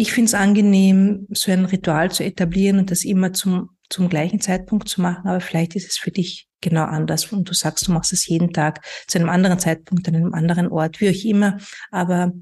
Ich 0.01 0.13
finde 0.13 0.29
es 0.29 0.35
angenehm, 0.35 1.27
so 1.29 1.53
ein 1.53 1.67
Ritual 1.67 2.11
zu 2.11 2.25
etablieren 2.25 2.79
und 2.79 2.91
das 2.91 3.05
immer 3.05 3.35
zum, 3.35 3.77
zum 3.91 4.09
gleichen 4.09 4.41
Zeitpunkt 4.41 4.89
zu 4.89 5.03
machen, 5.03 5.29
aber 5.29 5.43
vielleicht 5.43 5.77
ist 5.77 5.91
es 5.91 5.99
für 5.99 6.11
dich 6.11 6.49
genau 6.63 6.85
anders 6.85 7.31
und 7.31 7.47
du 7.47 7.53
sagst, 7.53 7.87
du 7.87 7.93
machst 7.93 8.11
es 8.15 8.27
jeden 8.27 8.55
Tag 8.55 8.83
zu 9.07 9.19
einem 9.19 9.29
anderen 9.29 9.59
Zeitpunkt, 9.59 10.09
an 10.09 10.17
einem 10.17 10.33
anderen 10.33 10.69
Ort, 10.69 11.03
wie 11.03 11.11
auch 11.11 11.25
immer, 11.25 11.59
aber 11.91 12.33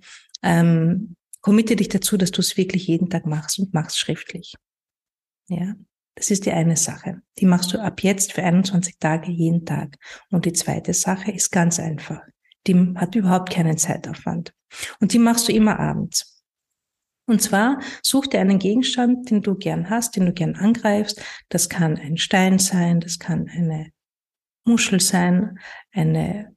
ähm, 0.44 1.16
committe 1.40 1.74
dich 1.74 1.88
dazu, 1.88 2.16
dass 2.16 2.30
du 2.30 2.42
es 2.42 2.56
wirklich 2.56 2.86
jeden 2.86 3.10
Tag 3.10 3.26
machst 3.26 3.58
und 3.58 3.74
machst 3.74 3.98
schriftlich. 3.98 4.54
Ja, 5.48 5.74
das 6.14 6.30
ist 6.30 6.46
die 6.46 6.52
eine 6.52 6.76
Sache. 6.76 7.22
Die 7.40 7.46
machst 7.46 7.72
du 7.72 7.82
ab 7.82 8.04
jetzt 8.04 8.34
für 8.34 8.44
21 8.44 8.98
Tage 9.00 9.32
jeden 9.32 9.66
Tag. 9.66 9.96
Und 10.30 10.44
die 10.44 10.52
zweite 10.52 10.94
Sache 10.94 11.32
ist 11.32 11.50
ganz 11.50 11.80
einfach. 11.80 12.20
Die 12.68 12.94
hat 12.94 13.16
überhaupt 13.16 13.50
keinen 13.50 13.78
Zeitaufwand. 13.78 14.52
Und 15.00 15.12
die 15.12 15.18
machst 15.18 15.48
du 15.48 15.52
immer 15.52 15.80
abends. 15.80 16.37
Und 17.28 17.42
zwar 17.42 17.78
such 18.02 18.26
dir 18.26 18.40
einen 18.40 18.58
Gegenstand, 18.58 19.30
den 19.30 19.42
du 19.42 19.54
gern 19.54 19.90
hast, 19.90 20.16
den 20.16 20.26
du 20.26 20.32
gern 20.32 20.56
angreifst. 20.56 21.22
Das 21.50 21.68
kann 21.68 21.96
ein 21.98 22.16
Stein 22.16 22.58
sein, 22.58 23.00
das 23.00 23.18
kann 23.18 23.48
eine 23.54 23.92
Muschel 24.64 24.98
sein, 24.98 25.58
eine 25.92 26.56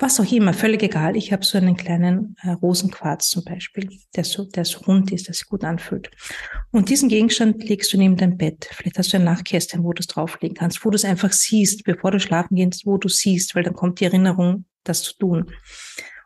was 0.00 0.18
auch 0.18 0.32
immer, 0.32 0.52
völlig 0.52 0.82
egal. 0.82 1.16
Ich 1.16 1.32
habe 1.32 1.44
so 1.44 1.58
einen 1.58 1.76
kleinen 1.76 2.36
äh, 2.42 2.50
Rosenquarz 2.50 3.28
zum 3.28 3.44
Beispiel, 3.44 3.88
der 4.16 4.24
so, 4.24 4.44
der 4.44 4.64
so 4.64 4.80
rund 4.80 5.12
ist, 5.12 5.28
der 5.28 5.34
sich 5.34 5.46
gut 5.46 5.62
anfühlt. 5.62 6.10
Und 6.72 6.88
diesen 6.88 7.08
Gegenstand 7.08 7.62
legst 7.62 7.92
du 7.92 7.96
neben 7.96 8.16
dein 8.16 8.36
Bett. 8.36 8.68
Vielleicht 8.72 8.98
hast 8.98 9.12
du 9.12 9.18
ein 9.18 9.24
Nachtkästchen, 9.24 9.84
wo 9.84 9.92
du 9.92 10.00
es 10.00 10.08
drauflegen 10.08 10.56
kannst, 10.56 10.84
wo 10.84 10.90
du 10.90 10.96
es 10.96 11.04
einfach 11.04 11.32
siehst, 11.32 11.84
bevor 11.84 12.10
du 12.10 12.18
schlafen 12.18 12.56
gehst, 12.56 12.84
wo 12.84 12.98
du 12.98 13.08
siehst, 13.08 13.54
weil 13.54 13.62
dann 13.62 13.74
kommt 13.74 14.00
die 14.00 14.06
Erinnerung, 14.06 14.64
das 14.82 15.02
zu 15.02 15.16
tun. 15.16 15.52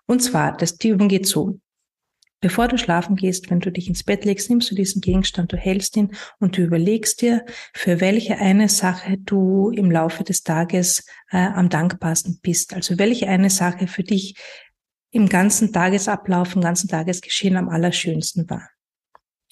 Und 0.07 0.21
zwar, 0.21 0.57
das, 0.57 0.77
die 0.77 0.89
Übung 0.89 1.09
geht 1.09 1.27
so. 1.27 1.61
Bevor 2.41 2.69
du 2.69 2.79
schlafen 2.79 3.17
gehst, 3.17 3.51
wenn 3.51 3.61
du 3.61 3.71
dich 3.71 3.89
ins 3.89 4.03
Bett 4.03 4.25
legst, 4.25 4.49
nimmst 4.49 4.71
du 4.71 4.75
diesen 4.75 5.03
Gegenstand, 5.03 5.53
du 5.53 5.59
hältst 5.59 5.97
ihn 5.97 6.13
und 6.39 6.57
du 6.57 6.63
überlegst 6.63 7.21
dir, 7.21 7.45
für 7.75 8.01
welche 8.01 8.39
eine 8.39 8.71
Sache 8.71 9.19
du 9.19 9.71
im 9.71 9.91
Laufe 9.91 10.25
des 10.25 10.43
Tages 10.43 11.05
äh, 11.31 11.37
am 11.37 11.69
dankbarsten 11.69 12.41
bist. 12.41 12.73
Also 12.73 12.99
welche 12.99 13.29
eine 13.29 13.51
Sache 13.51 13.87
für 13.87 14.03
dich 14.03 14.37
im 15.11 15.29
ganzen 15.29 15.73
Tagesablauf, 15.73 16.55
im 16.55 16.63
ganzen 16.63 16.89
Tagesgeschehen 16.89 17.57
am 17.57 17.69
allerschönsten 17.69 18.49
war. 18.49 18.71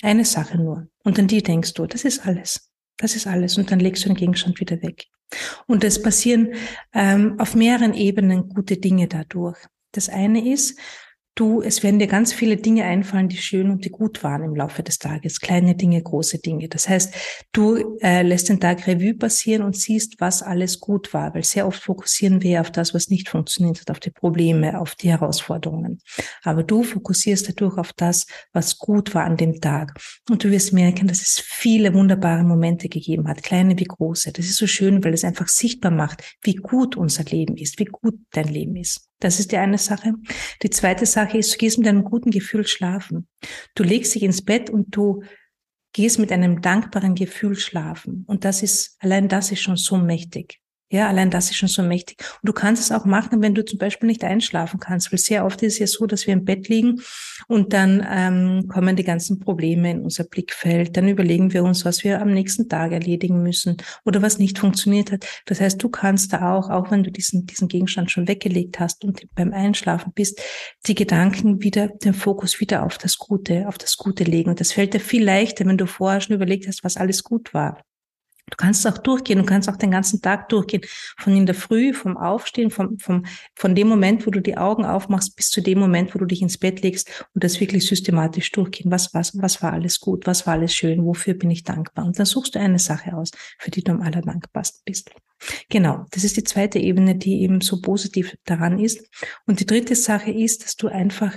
Eine 0.01 0.25
Sache 0.25 0.57
nur. 0.57 0.89
Und 1.05 1.19
an 1.19 1.27
die 1.27 1.43
denkst 1.43 1.75
du, 1.75 1.87
das 1.87 2.05
ist 2.05 2.25
alles. 2.25 2.71
Das 2.97 3.17
ist 3.17 3.27
alles. 3.27 3.59
Und 3.59 3.71
dann 3.71 3.81
legst 3.81 4.05
du 4.05 4.09
den 4.09 4.17
Gegenstand 4.17 4.61
wieder 4.61 4.81
weg. 4.83 5.07
Und 5.67 5.85
es 5.85 6.01
passieren 6.01 6.55
ähm, 6.95 7.39
auf 7.39 7.55
mehreren 7.55 7.93
Ebenen 7.93 8.49
gute 8.49 8.79
Dinge 8.79 9.09
dadurch. 9.09 9.59
Das 9.93 10.09
eine 10.09 10.51
ist, 10.51 10.79
du, 11.39 11.63
es 11.63 11.83
werden 11.83 11.99
dir 11.99 12.07
ganz 12.07 12.33
viele 12.33 12.57
Dinge 12.57 12.85
einfallen, 12.85 13.29
die 13.29 13.37
schön 13.37 13.71
und 13.71 13.85
die 13.85 13.91
gut 13.91 14.25
waren 14.25 14.43
im 14.43 14.57
Laufe 14.57 14.83
des 14.83 14.99
Tages. 14.99 15.41
Kleine 15.41 15.77
Dinge, 15.77 16.03
große 16.03 16.39
Dinge. 16.39 16.69
Das 16.69 16.89
heißt, 16.89 17.15
du 17.53 17.97
äh, 18.01 18.23
lässt 18.23 18.49
den 18.49 18.61
Tag 18.61 18.87
Revue 18.87 19.15
passieren 19.15 19.63
und 19.63 19.77
siehst, 19.77 20.21
was 20.21 20.43
alles 20.43 20.81
gut 20.81 21.15
war, 21.15 21.35
weil 21.35 21.45
sehr 21.45 21.67
oft 21.67 21.83
fokussieren 21.83 22.43
wir 22.43 22.61
auf 22.61 22.71
das, 22.71 22.95
was 22.95 23.09
nicht 23.09 23.29
funktioniert 23.29 23.81
hat, 23.81 23.91
auf 23.91 24.01
die 24.01 24.11
Probleme, 24.11 24.81
auf 24.81 24.95
die 24.97 25.11
Herausforderungen. 25.11 26.01
Aber 26.43 26.63
du 26.63 26.83
fokussierst 26.83 27.49
dadurch 27.49 27.79
auf 27.79 27.93
das, 27.93 28.27
was 28.53 28.79
gut 28.79 29.15
war 29.15 29.25
an 29.25 29.37
dem 29.37 29.61
Tag. 29.61 29.99
Und 30.29 30.43
du 30.43 30.51
wirst 30.51 30.73
merken, 30.73 31.07
dass 31.07 31.21
es 31.23 31.41
viele 31.45 31.95
wunderbare 31.95 32.43
Momente 32.43 32.89
gegeben 32.89 33.29
hat, 33.29 33.43
kleine 33.43 33.79
wie 33.79 33.85
große. 33.85 34.33
Das 34.33 34.47
ist 34.47 34.57
so 34.57 34.67
schön, 34.67 35.05
weil 35.05 35.15
es 35.15 35.25
einfach 35.25 35.49
sichtbar 35.49 35.93
macht, 35.93 36.37
wie 36.43 36.55
gut 36.55 36.97
unser 36.97 37.25
Leben 37.25 37.57
ist, 37.57 37.79
wie 37.79 37.85
gut 37.85 38.19
dein 38.33 38.49
Leben 38.49 38.77
ist. 38.77 39.08
Das 39.21 39.41
ist 39.41 39.53
die 39.53 39.57
eine 39.57 39.79
Sache. 39.79 40.15
Die 40.63 40.71
zweite 40.71 41.07
Sache 41.07 41.39
ist, 41.39 41.53
du 41.53 41.59
gehst 41.59 41.79
mit 41.79 41.89
einem 41.89 42.05
guten 42.05 42.31
Gefühl 42.31 42.67
schlafen. 42.67 43.29
Du 43.75 43.83
legst 43.83 44.15
dich 44.15 44.23
ins 44.23 44.45
Bett 44.45 44.71
und 44.71 44.95
du 44.95 45.23
gehst 45.93 46.19
mit 46.19 46.31
einem 46.31 46.63
dankbaren 46.63 47.15
Gefühl 47.15 47.57
schlafen. 47.57 48.25
Und 48.29 48.45
das 48.45 48.63
ist, 48.63 48.97
allein 49.01 49.29
das 49.29 49.51
ist 49.51 49.63
schon 49.63 49.77
so 49.77 49.97
mächtig. 49.97 50.61
Ja, 50.91 51.07
allein 51.09 51.31
das 51.31 51.51
ist 51.51 51.57
schon 51.59 51.69
so 51.69 51.83
mächtig. 51.83 52.17
Und 52.43 52.49
du 52.49 52.55
kannst 52.55 52.83
es 52.83 52.93
auch 52.93 53.05
machen, 53.05 53.43
wenn 53.43 53.55
du 53.55 53.63
zum 53.63 53.79
Beispiel 53.79 54.07
nicht 54.07 54.25
einschlafen 54.25 54.81
kannst, 54.81 55.13
weil 55.13 55.19
sehr 55.19 55.45
oft 55.45 55.63
ist 55.63 55.75
es 55.75 55.79
ja 55.79 55.87
so, 55.87 56.07
dass 56.07 56.27
wir 56.27 56.33
im 56.33 56.47
Bett 56.47 56.69
liegen 56.69 57.03
und 57.47 57.75
dann 57.75 58.07
ähm, 58.11 58.69
kommen 58.69 58.97
die 58.97 59.05
ganzen 59.05 59.39
Probleme 59.39 59.91
in 59.91 60.01
unser 60.01 60.25
Blickfeld. 60.25 60.97
Dann 60.97 61.07
überlegen 61.07 61.53
wir 61.53 61.63
uns, 61.63 61.85
was 61.85 62.05
wir 62.05 62.23
am 62.23 62.33
nächsten 62.33 62.71
Tag 62.71 62.93
erledigen 62.93 63.43
müssen 63.43 63.77
oder 64.07 64.23
was 64.23 64.39
nicht 64.39 64.59
funktioniert 64.59 65.13
hat. 65.13 65.27
Das 65.45 65.61
heißt, 65.61 65.83
du 65.83 65.91
kannst 65.91 66.33
da 66.33 66.55
auch, 66.55 66.71
auch 66.71 66.91
wenn 66.91 67.03
du 67.03 67.11
diesen, 67.11 67.45
diesen 67.45 67.69
Gegenstand 67.69 68.11
schon 68.11 68.27
weggelegt 68.27 68.81
hast 68.81 69.05
und 69.05 69.23
beim 69.35 69.53
Einschlafen 69.53 70.13
bist, 70.15 70.41
die 70.87 70.95
Gedanken 70.95 71.63
wieder, 71.63 71.89
den 71.89 72.15
Fokus 72.15 72.61
wieder 72.61 72.83
auf 72.87 72.97
das 72.97 73.19
Gute, 73.19 73.69
auf 73.69 73.77
das 73.77 73.99
Gute 73.99 74.25
legen. 74.25 74.49
Und 74.49 74.61
das 74.61 74.73
fällt 74.73 74.95
dir 74.95 75.01
viel 75.01 75.23
leichter, 75.23 75.67
wenn 75.67 75.77
du 75.77 75.87
vorher 75.87 76.23
schon 76.23 76.37
überlegt 76.37 76.67
hast, 76.67 76.83
was 76.83 76.97
alles 76.97 77.25
gut 77.25 77.53
war. 77.53 77.83
Du 78.51 78.57
kannst 78.57 78.87
auch 78.87 78.99
durchgehen, 78.99 79.39
du 79.39 79.45
kannst 79.45 79.69
auch 79.69 79.77
den 79.77 79.91
ganzen 79.91 80.21
Tag 80.21 80.49
durchgehen. 80.49 80.83
Von 81.19 81.37
in 81.37 81.47
der 81.47 81.55
Früh, 81.55 81.93
vom 81.93 82.17
Aufstehen, 82.17 82.71
vom, 82.71 82.99
vom, 82.99 83.25
von 83.55 83.75
dem 83.75 83.89
Moment, 83.89 84.27
wo 84.27 84.31
du 84.31 84.41
die 84.41 84.57
Augen 84.57 84.85
aufmachst, 84.85 85.37
bis 85.37 85.51
zu 85.51 85.61
dem 85.61 85.79
Moment, 85.79 86.15
wo 86.15 86.19
du 86.19 86.25
dich 86.25 86.43
ins 86.43 86.59
Bett 86.59 86.83
legst 86.83 87.27
und 87.35 87.45
das 87.45 87.61
wirklich 87.61 87.87
systematisch 87.87 88.51
durchgehen. 88.53 88.91
Was, 88.91 89.15
was, 89.15 89.37
was 89.41 89.63
war 89.63 89.73
alles 89.73 90.01
gut? 90.01 90.27
Was 90.27 90.47
war 90.47 90.55
alles 90.55 90.75
schön? 90.75 91.05
Wofür 91.05 91.35
bin 91.35 91.51
ich 91.51 91.65
dankbar? 91.65 92.07
Und 92.07 92.19
dann 92.19 92.27
suchst 92.27 92.55
du 92.55 92.61
eine 92.61 92.79
Sache 92.79 93.17
aus, 93.17 93.31
für 93.59 93.71
die 93.71 93.83
du 93.83 93.93
am 93.93 94.03
allerdankbarsten 94.03 94.83
bist. 94.85 95.11
Genau. 95.69 96.05
Das 96.11 96.25
ist 96.25 96.37
die 96.37 96.45
zweite 96.45 96.79
Ebene, 96.79 97.17
die 97.17 97.43
eben 97.43 97.61
so 97.61 97.81
positiv 97.81 98.37
daran 98.45 98.79
ist. 98.79 99.07
Und 99.47 99.61
die 99.61 99.67
dritte 99.67 99.95
Sache 99.95 100.33
ist, 100.33 100.65
dass 100.65 100.77
du 100.77 100.89
einfach, 100.89 101.35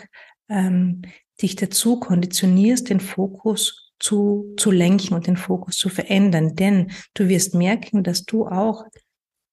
ähm, 0.49 1.03
dich 1.41 1.55
dazu 1.55 1.99
konditionierst, 1.99 2.89
den 2.89 2.99
Fokus 2.99 3.80
zu, 4.01 4.53
zu 4.57 4.71
lenken 4.71 5.13
und 5.13 5.27
den 5.27 5.37
Fokus 5.37 5.77
zu 5.77 5.89
verändern. 5.89 6.55
Denn 6.55 6.91
du 7.13 7.29
wirst 7.29 7.55
merken, 7.55 8.03
dass 8.03 8.23
du 8.23 8.47
auch 8.47 8.83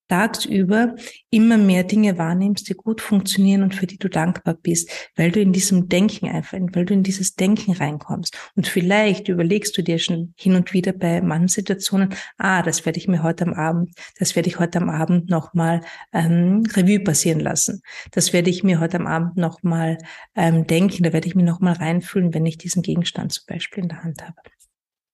tagsüber 0.09 0.95
immer 1.29 1.57
mehr 1.57 1.83
Dinge 1.83 2.17
wahrnimmst, 2.17 2.67
die 2.67 2.73
gut 2.73 2.99
funktionieren 2.99 3.63
und 3.63 3.75
für 3.75 3.87
die 3.87 3.97
du 3.97 4.09
dankbar 4.09 4.55
bist, 4.55 4.89
weil 5.15 5.31
du 5.31 5.39
in 5.39 5.53
diesem 5.53 5.87
Denken 5.87 6.27
einfach, 6.27 6.57
weil 6.73 6.85
du 6.85 6.93
in 6.93 7.03
dieses 7.03 7.35
Denken 7.35 7.73
reinkommst. 7.73 8.37
Und 8.55 8.67
vielleicht 8.67 9.29
überlegst 9.29 9.77
du 9.77 9.83
dir 9.83 9.99
schon 9.99 10.33
hin 10.35 10.55
und 10.55 10.73
wieder 10.73 10.91
bei 10.91 11.21
manchen 11.21 11.47
Situationen, 11.47 12.09
ah, 12.37 12.63
das 12.63 12.85
werde 12.85 12.97
ich 12.97 13.07
mir 13.07 13.23
heute 13.23 13.45
am 13.45 13.53
Abend, 13.53 13.93
das 14.17 14.35
werde 14.35 14.49
ich 14.49 14.59
heute 14.59 14.79
am 14.79 14.89
Abend 14.89 15.29
nochmal 15.29 15.81
ähm, 16.11 16.63
Revue 16.75 16.99
passieren 16.99 17.39
lassen. 17.39 17.81
Das 18.11 18.33
werde 18.33 18.49
ich 18.49 18.63
mir 18.63 18.79
heute 18.79 18.97
am 18.97 19.07
Abend 19.07 19.37
nochmal 19.37 19.99
ähm, 20.35 20.65
denken, 20.65 21.03
da 21.03 21.13
werde 21.13 21.27
ich 21.27 21.35
mir 21.35 21.43
nochmal 21.43 21.73
reinfühlen, 21.73 22.33
wenn 22.33 22.45
ich 22.45 22.57
diesen 22.57 22.81
Gegenstand 22.81 23.31
zum 23.31 23.45
Beispiel 23.47 23.83
in 23.83 23.89
der 23.89 24.03
Hand 24.03 24.23
habe. 24.23 24.41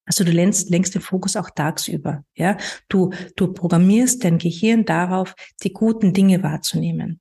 Also 0.06 0.24
du 0.24 0.32
lenkst, 0.32 0.70
lenkst 0.70 0.94
den 0.94 1.02
Fokus 1.02 1.36
auch 1.36 1.50
tagsüber. 1.50 2.24
Ja, 2.36 2.58
du, 2.90 3.12
du 3.36 3.54
programmierst 3.54 4.24
dein 4.24 4.38
Gehirn 4.38 4.86
darauf, 4.86 5.36
die 5.64 5.74
guten 5.74 6.14
Dinge 6.14 6.44
wahrzunehmen. 6.44 7.20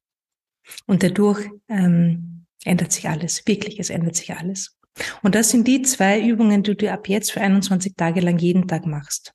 Und 0.87 1.03
dadurch 1.03 1.49
ähm, 1.69 2.47
ändert 2.65 2.93
sich 2.93 3.09
alles. 3.09 3.47
Wirklich, 3.47 3.79
es 3.81 3.91
ändert 3.91 4.17
sich 4.17 4.35
alles. 4.35 4.79
Und 5.23 5.35
das 5.35 5.51
sind 5.51 5.67
die 5.67 5.83
zwei 5.83 6.21
Übungen, 6.21 6.63
die 6.63 6.77
du 6.77 6.93
ab 6.93 7.09
jetzt 7.09 7.33
für 7.33 7.41
21 7.41 7.95
Tage 7.97 8.21
lang 8.21 8.39
jeden 8.39 8.69
Tag 8.69 8.87
machst. 8.87 9.33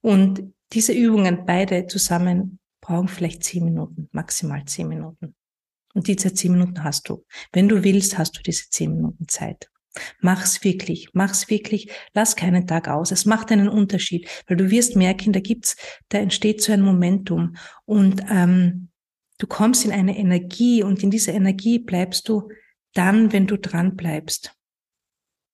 Und 0.00 0.52
diese 0.72 0.92
Übungen 0.92 1.44
beide 1.46 1.86
zusammen 1.86 2.58
brauchen 2.80 3.08
vielleicht 3.08 3.44
zehn 3.44 3.64
Minuten, 3.64 4.08
maximal 4.12 4.64
zehn 4.64 4.88
Minuten. 4.88 5.34
Und 5.92 6.06
diese 6.06 6.32
zehn 6.32 6.52
Minuten 6.52 6.82
hast 6.84 7.08
du. 7.08 7.24
Wenn 7.52 7.68
du 7.68 7.82
willst, 7.84 8.16
hast 8.16 8.38
du 8.38 8.42
diese 8.42 8.70
zehn 8.70 8.94
Minuten 8.94 9.28
Zeit. 9.28 9.69
Mach's 10.20 10.62
wirklich, 10.62 11.08
mach's 11.14 11.50
wirklich, 11.50 11.90
lass 12.14 12.36
keinen 12.36 12.66
Tag 12.66 12.88
aus. 12.88 13.10
Es 13.10 13.26
macht 13.26 13.50
einen 13.50 13.68
Unterschied, 13.68 14.28
weil 14.46 14.56
du 14.56 14.70
wirst 14.70 14.96
merken, 14.96 15.32
da 15.32 15.40
gibt's, 15.40 15.76
da 16.08 16.18
entsteht 16.18 16.62
so 16.62 16.72
ein 16.72 16.82
Momentum 16.82 17.56
und 17.86 18.22
ähm, 18.30 18.88
du 19.38 19.46
kommst 19.46 19.84
in 19.84 19.92
eine 19.92 20.16
Energie 20.16 20.82
und 20.82 21.02
in 21.02 21.10
dieser 21.10 21.32
Energie 21.32 21.78
bleibst 21.78 22.28
du 22.28 22.48
dann, 22.94 23.32
wenn 23.32 23.46
du 23.46 23.56
dran 23.56 23.96
bleibst. 23.96 24.54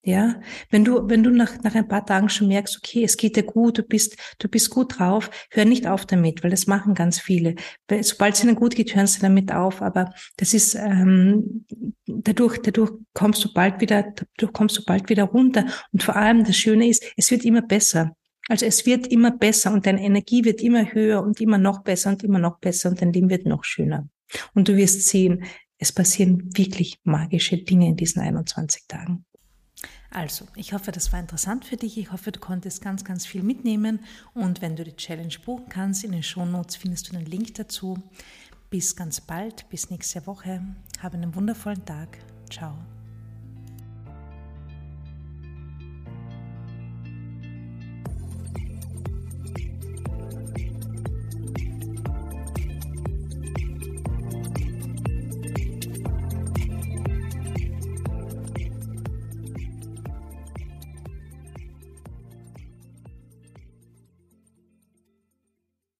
Ja, 0.06 0.40
wenn 0.70 0.84
du, 0.84 1.08
wenn 1.10 1.24
du 1.24 1.30
nach, 1.30 1.60
nach 1.64 1.74
ein 1.74 1.88
paar 1.88 2.06
Tagen 2.06 2.28
schon 2.28 2.46
merkst, 2.46 2.76
okay, 2.76 3.02
es 3.02 3.16
geht 3.16 3.34
dir 3.34 3.42
gut, 3.42 3.78
du 3.78 3.82
bist, 3.82 4.16
du 4.38 4.46
bist 4.46 4.70
gut 4.70 5.00
drauf, 5.00 5.30
hör 5.50 5.64
nicht 5.64 5.88
auf 5.88 6.06
damit, 6.06 6.44
weil 6.44 6.50
das 6.52 6.68
machen 6.68 6.94
ganz 6.94 7.18
viele. 7.18 7.56
Sobald 8.02 8.36
es 8.36 8.44
ihnen 8.44 8.54
gut 8.54 8.76
geht, 8.76 8.94
hören 8.94 9.08
sie 9.08 9.18
damit 9.18 9.50
auf. 9.50 9.82
Aber 9.82 10.14
das 10.36 10.54
ist, 10.54 10.76
ähm, 10.76 11.66
dadurch, 12.06 12.58
dadurch 12.58 12.92
kommst 13.14 13.44
du 13.44 13.52
bald 13.52 13.80
wieder, 13.80 14.14
dadurch 14.36 14.52
kommst 14.52 14.78
du 14.78 14.84
bald 14.84 15.08
wieder 15.08 15.24
runter. 15.24 15.66
Und 15.90 16.04
vor 16.04 16.14
allem 16.14 16.44
das 16.44 16.56
Schöne 16.56 16.86
ist, 16.86 17.02
es 17.16 17.32
wird 17.32 17.44
immer 17.44 17.62
besser. 17.62 18.14
Also 18.48 18.64
es 18.64 18.86
wird 18.86 19.08
immer 19.08 19.32
besser 19.32 19.72
und 19.72 19.86
deine 19.86 20.04
Energie 20.04 20.44
wird 20.44 20.62
immer 20.62 20.92
höher 20.92 21.20
und 21.20 21.40
immer 21.40 21.58
noch 21.58 21.82
besser 21.82 22.10
und 22.10 22.22
immer 22.22 22.38
noch 22.38 22.60
besser 22.60 22.90
und 22.90 23.02
dein 23.02 23.12
Leben 23.12 23.28
wird 23.28 23.44
noch 23.44 23.64
schöner. 23.64 24.08
Und 24.54 24.68
du 24.68 24.76
wirst 24.76 25.08
sehen, 25.08 25.42
es 25.78 25.90
passieren 25.90 26.56
wirklich 26.56 27.00
magische 27.02 27.58
Dinge 27.58 27.88
in 27.88 27.96
diesen 27.96 28.22
21 28.22 28.84
Tagen. 28.86 29.24
Also, 30.10 30.46
ich 30.54 30.72
hoffe, 30.72 30.92
das 30.92 31.12
war 31.12 31.20
interessant 31.20 31.64
für 31.64 31.76
dich. 31.76 31.98
Ich 31.98 32.10
hoffe, 32.10 32.32
du 32.32 32.40
konntest 32.40 32.80
ganz, 32.80 33.04
ganz 33.04 33.26
viel 33.26 33.42
mitnehmen. 33.42 34.00
Und 34.34 34.62
wenn 34.62 34.76
du 34.76 34.84
die 34.84 34.96
Challenge 34.96 35.34
buchen 35.44 35.68
kannst, 35.68 36.04
in 36.04 36.12
den 36.12 36.22
Shownotes 36.22 36.76
findest 36.76 37.08
du 37.08 37.12
den 37.12 37.26
Link 37.26 37.54
dazu. 37.54 37.98
Bis 38.70 38.96
ganz 38.96 39.20
bald, 39.20 39.68
bis 39.68 39.90
nächste 39.90 40.26
Woche. 40.26 40.62
Habe 41.00 41.16
einen 41.16 41.34
wundervollen 41.34 41.84
Tag. 41.84 42.18
Ciao. 42.50 42.76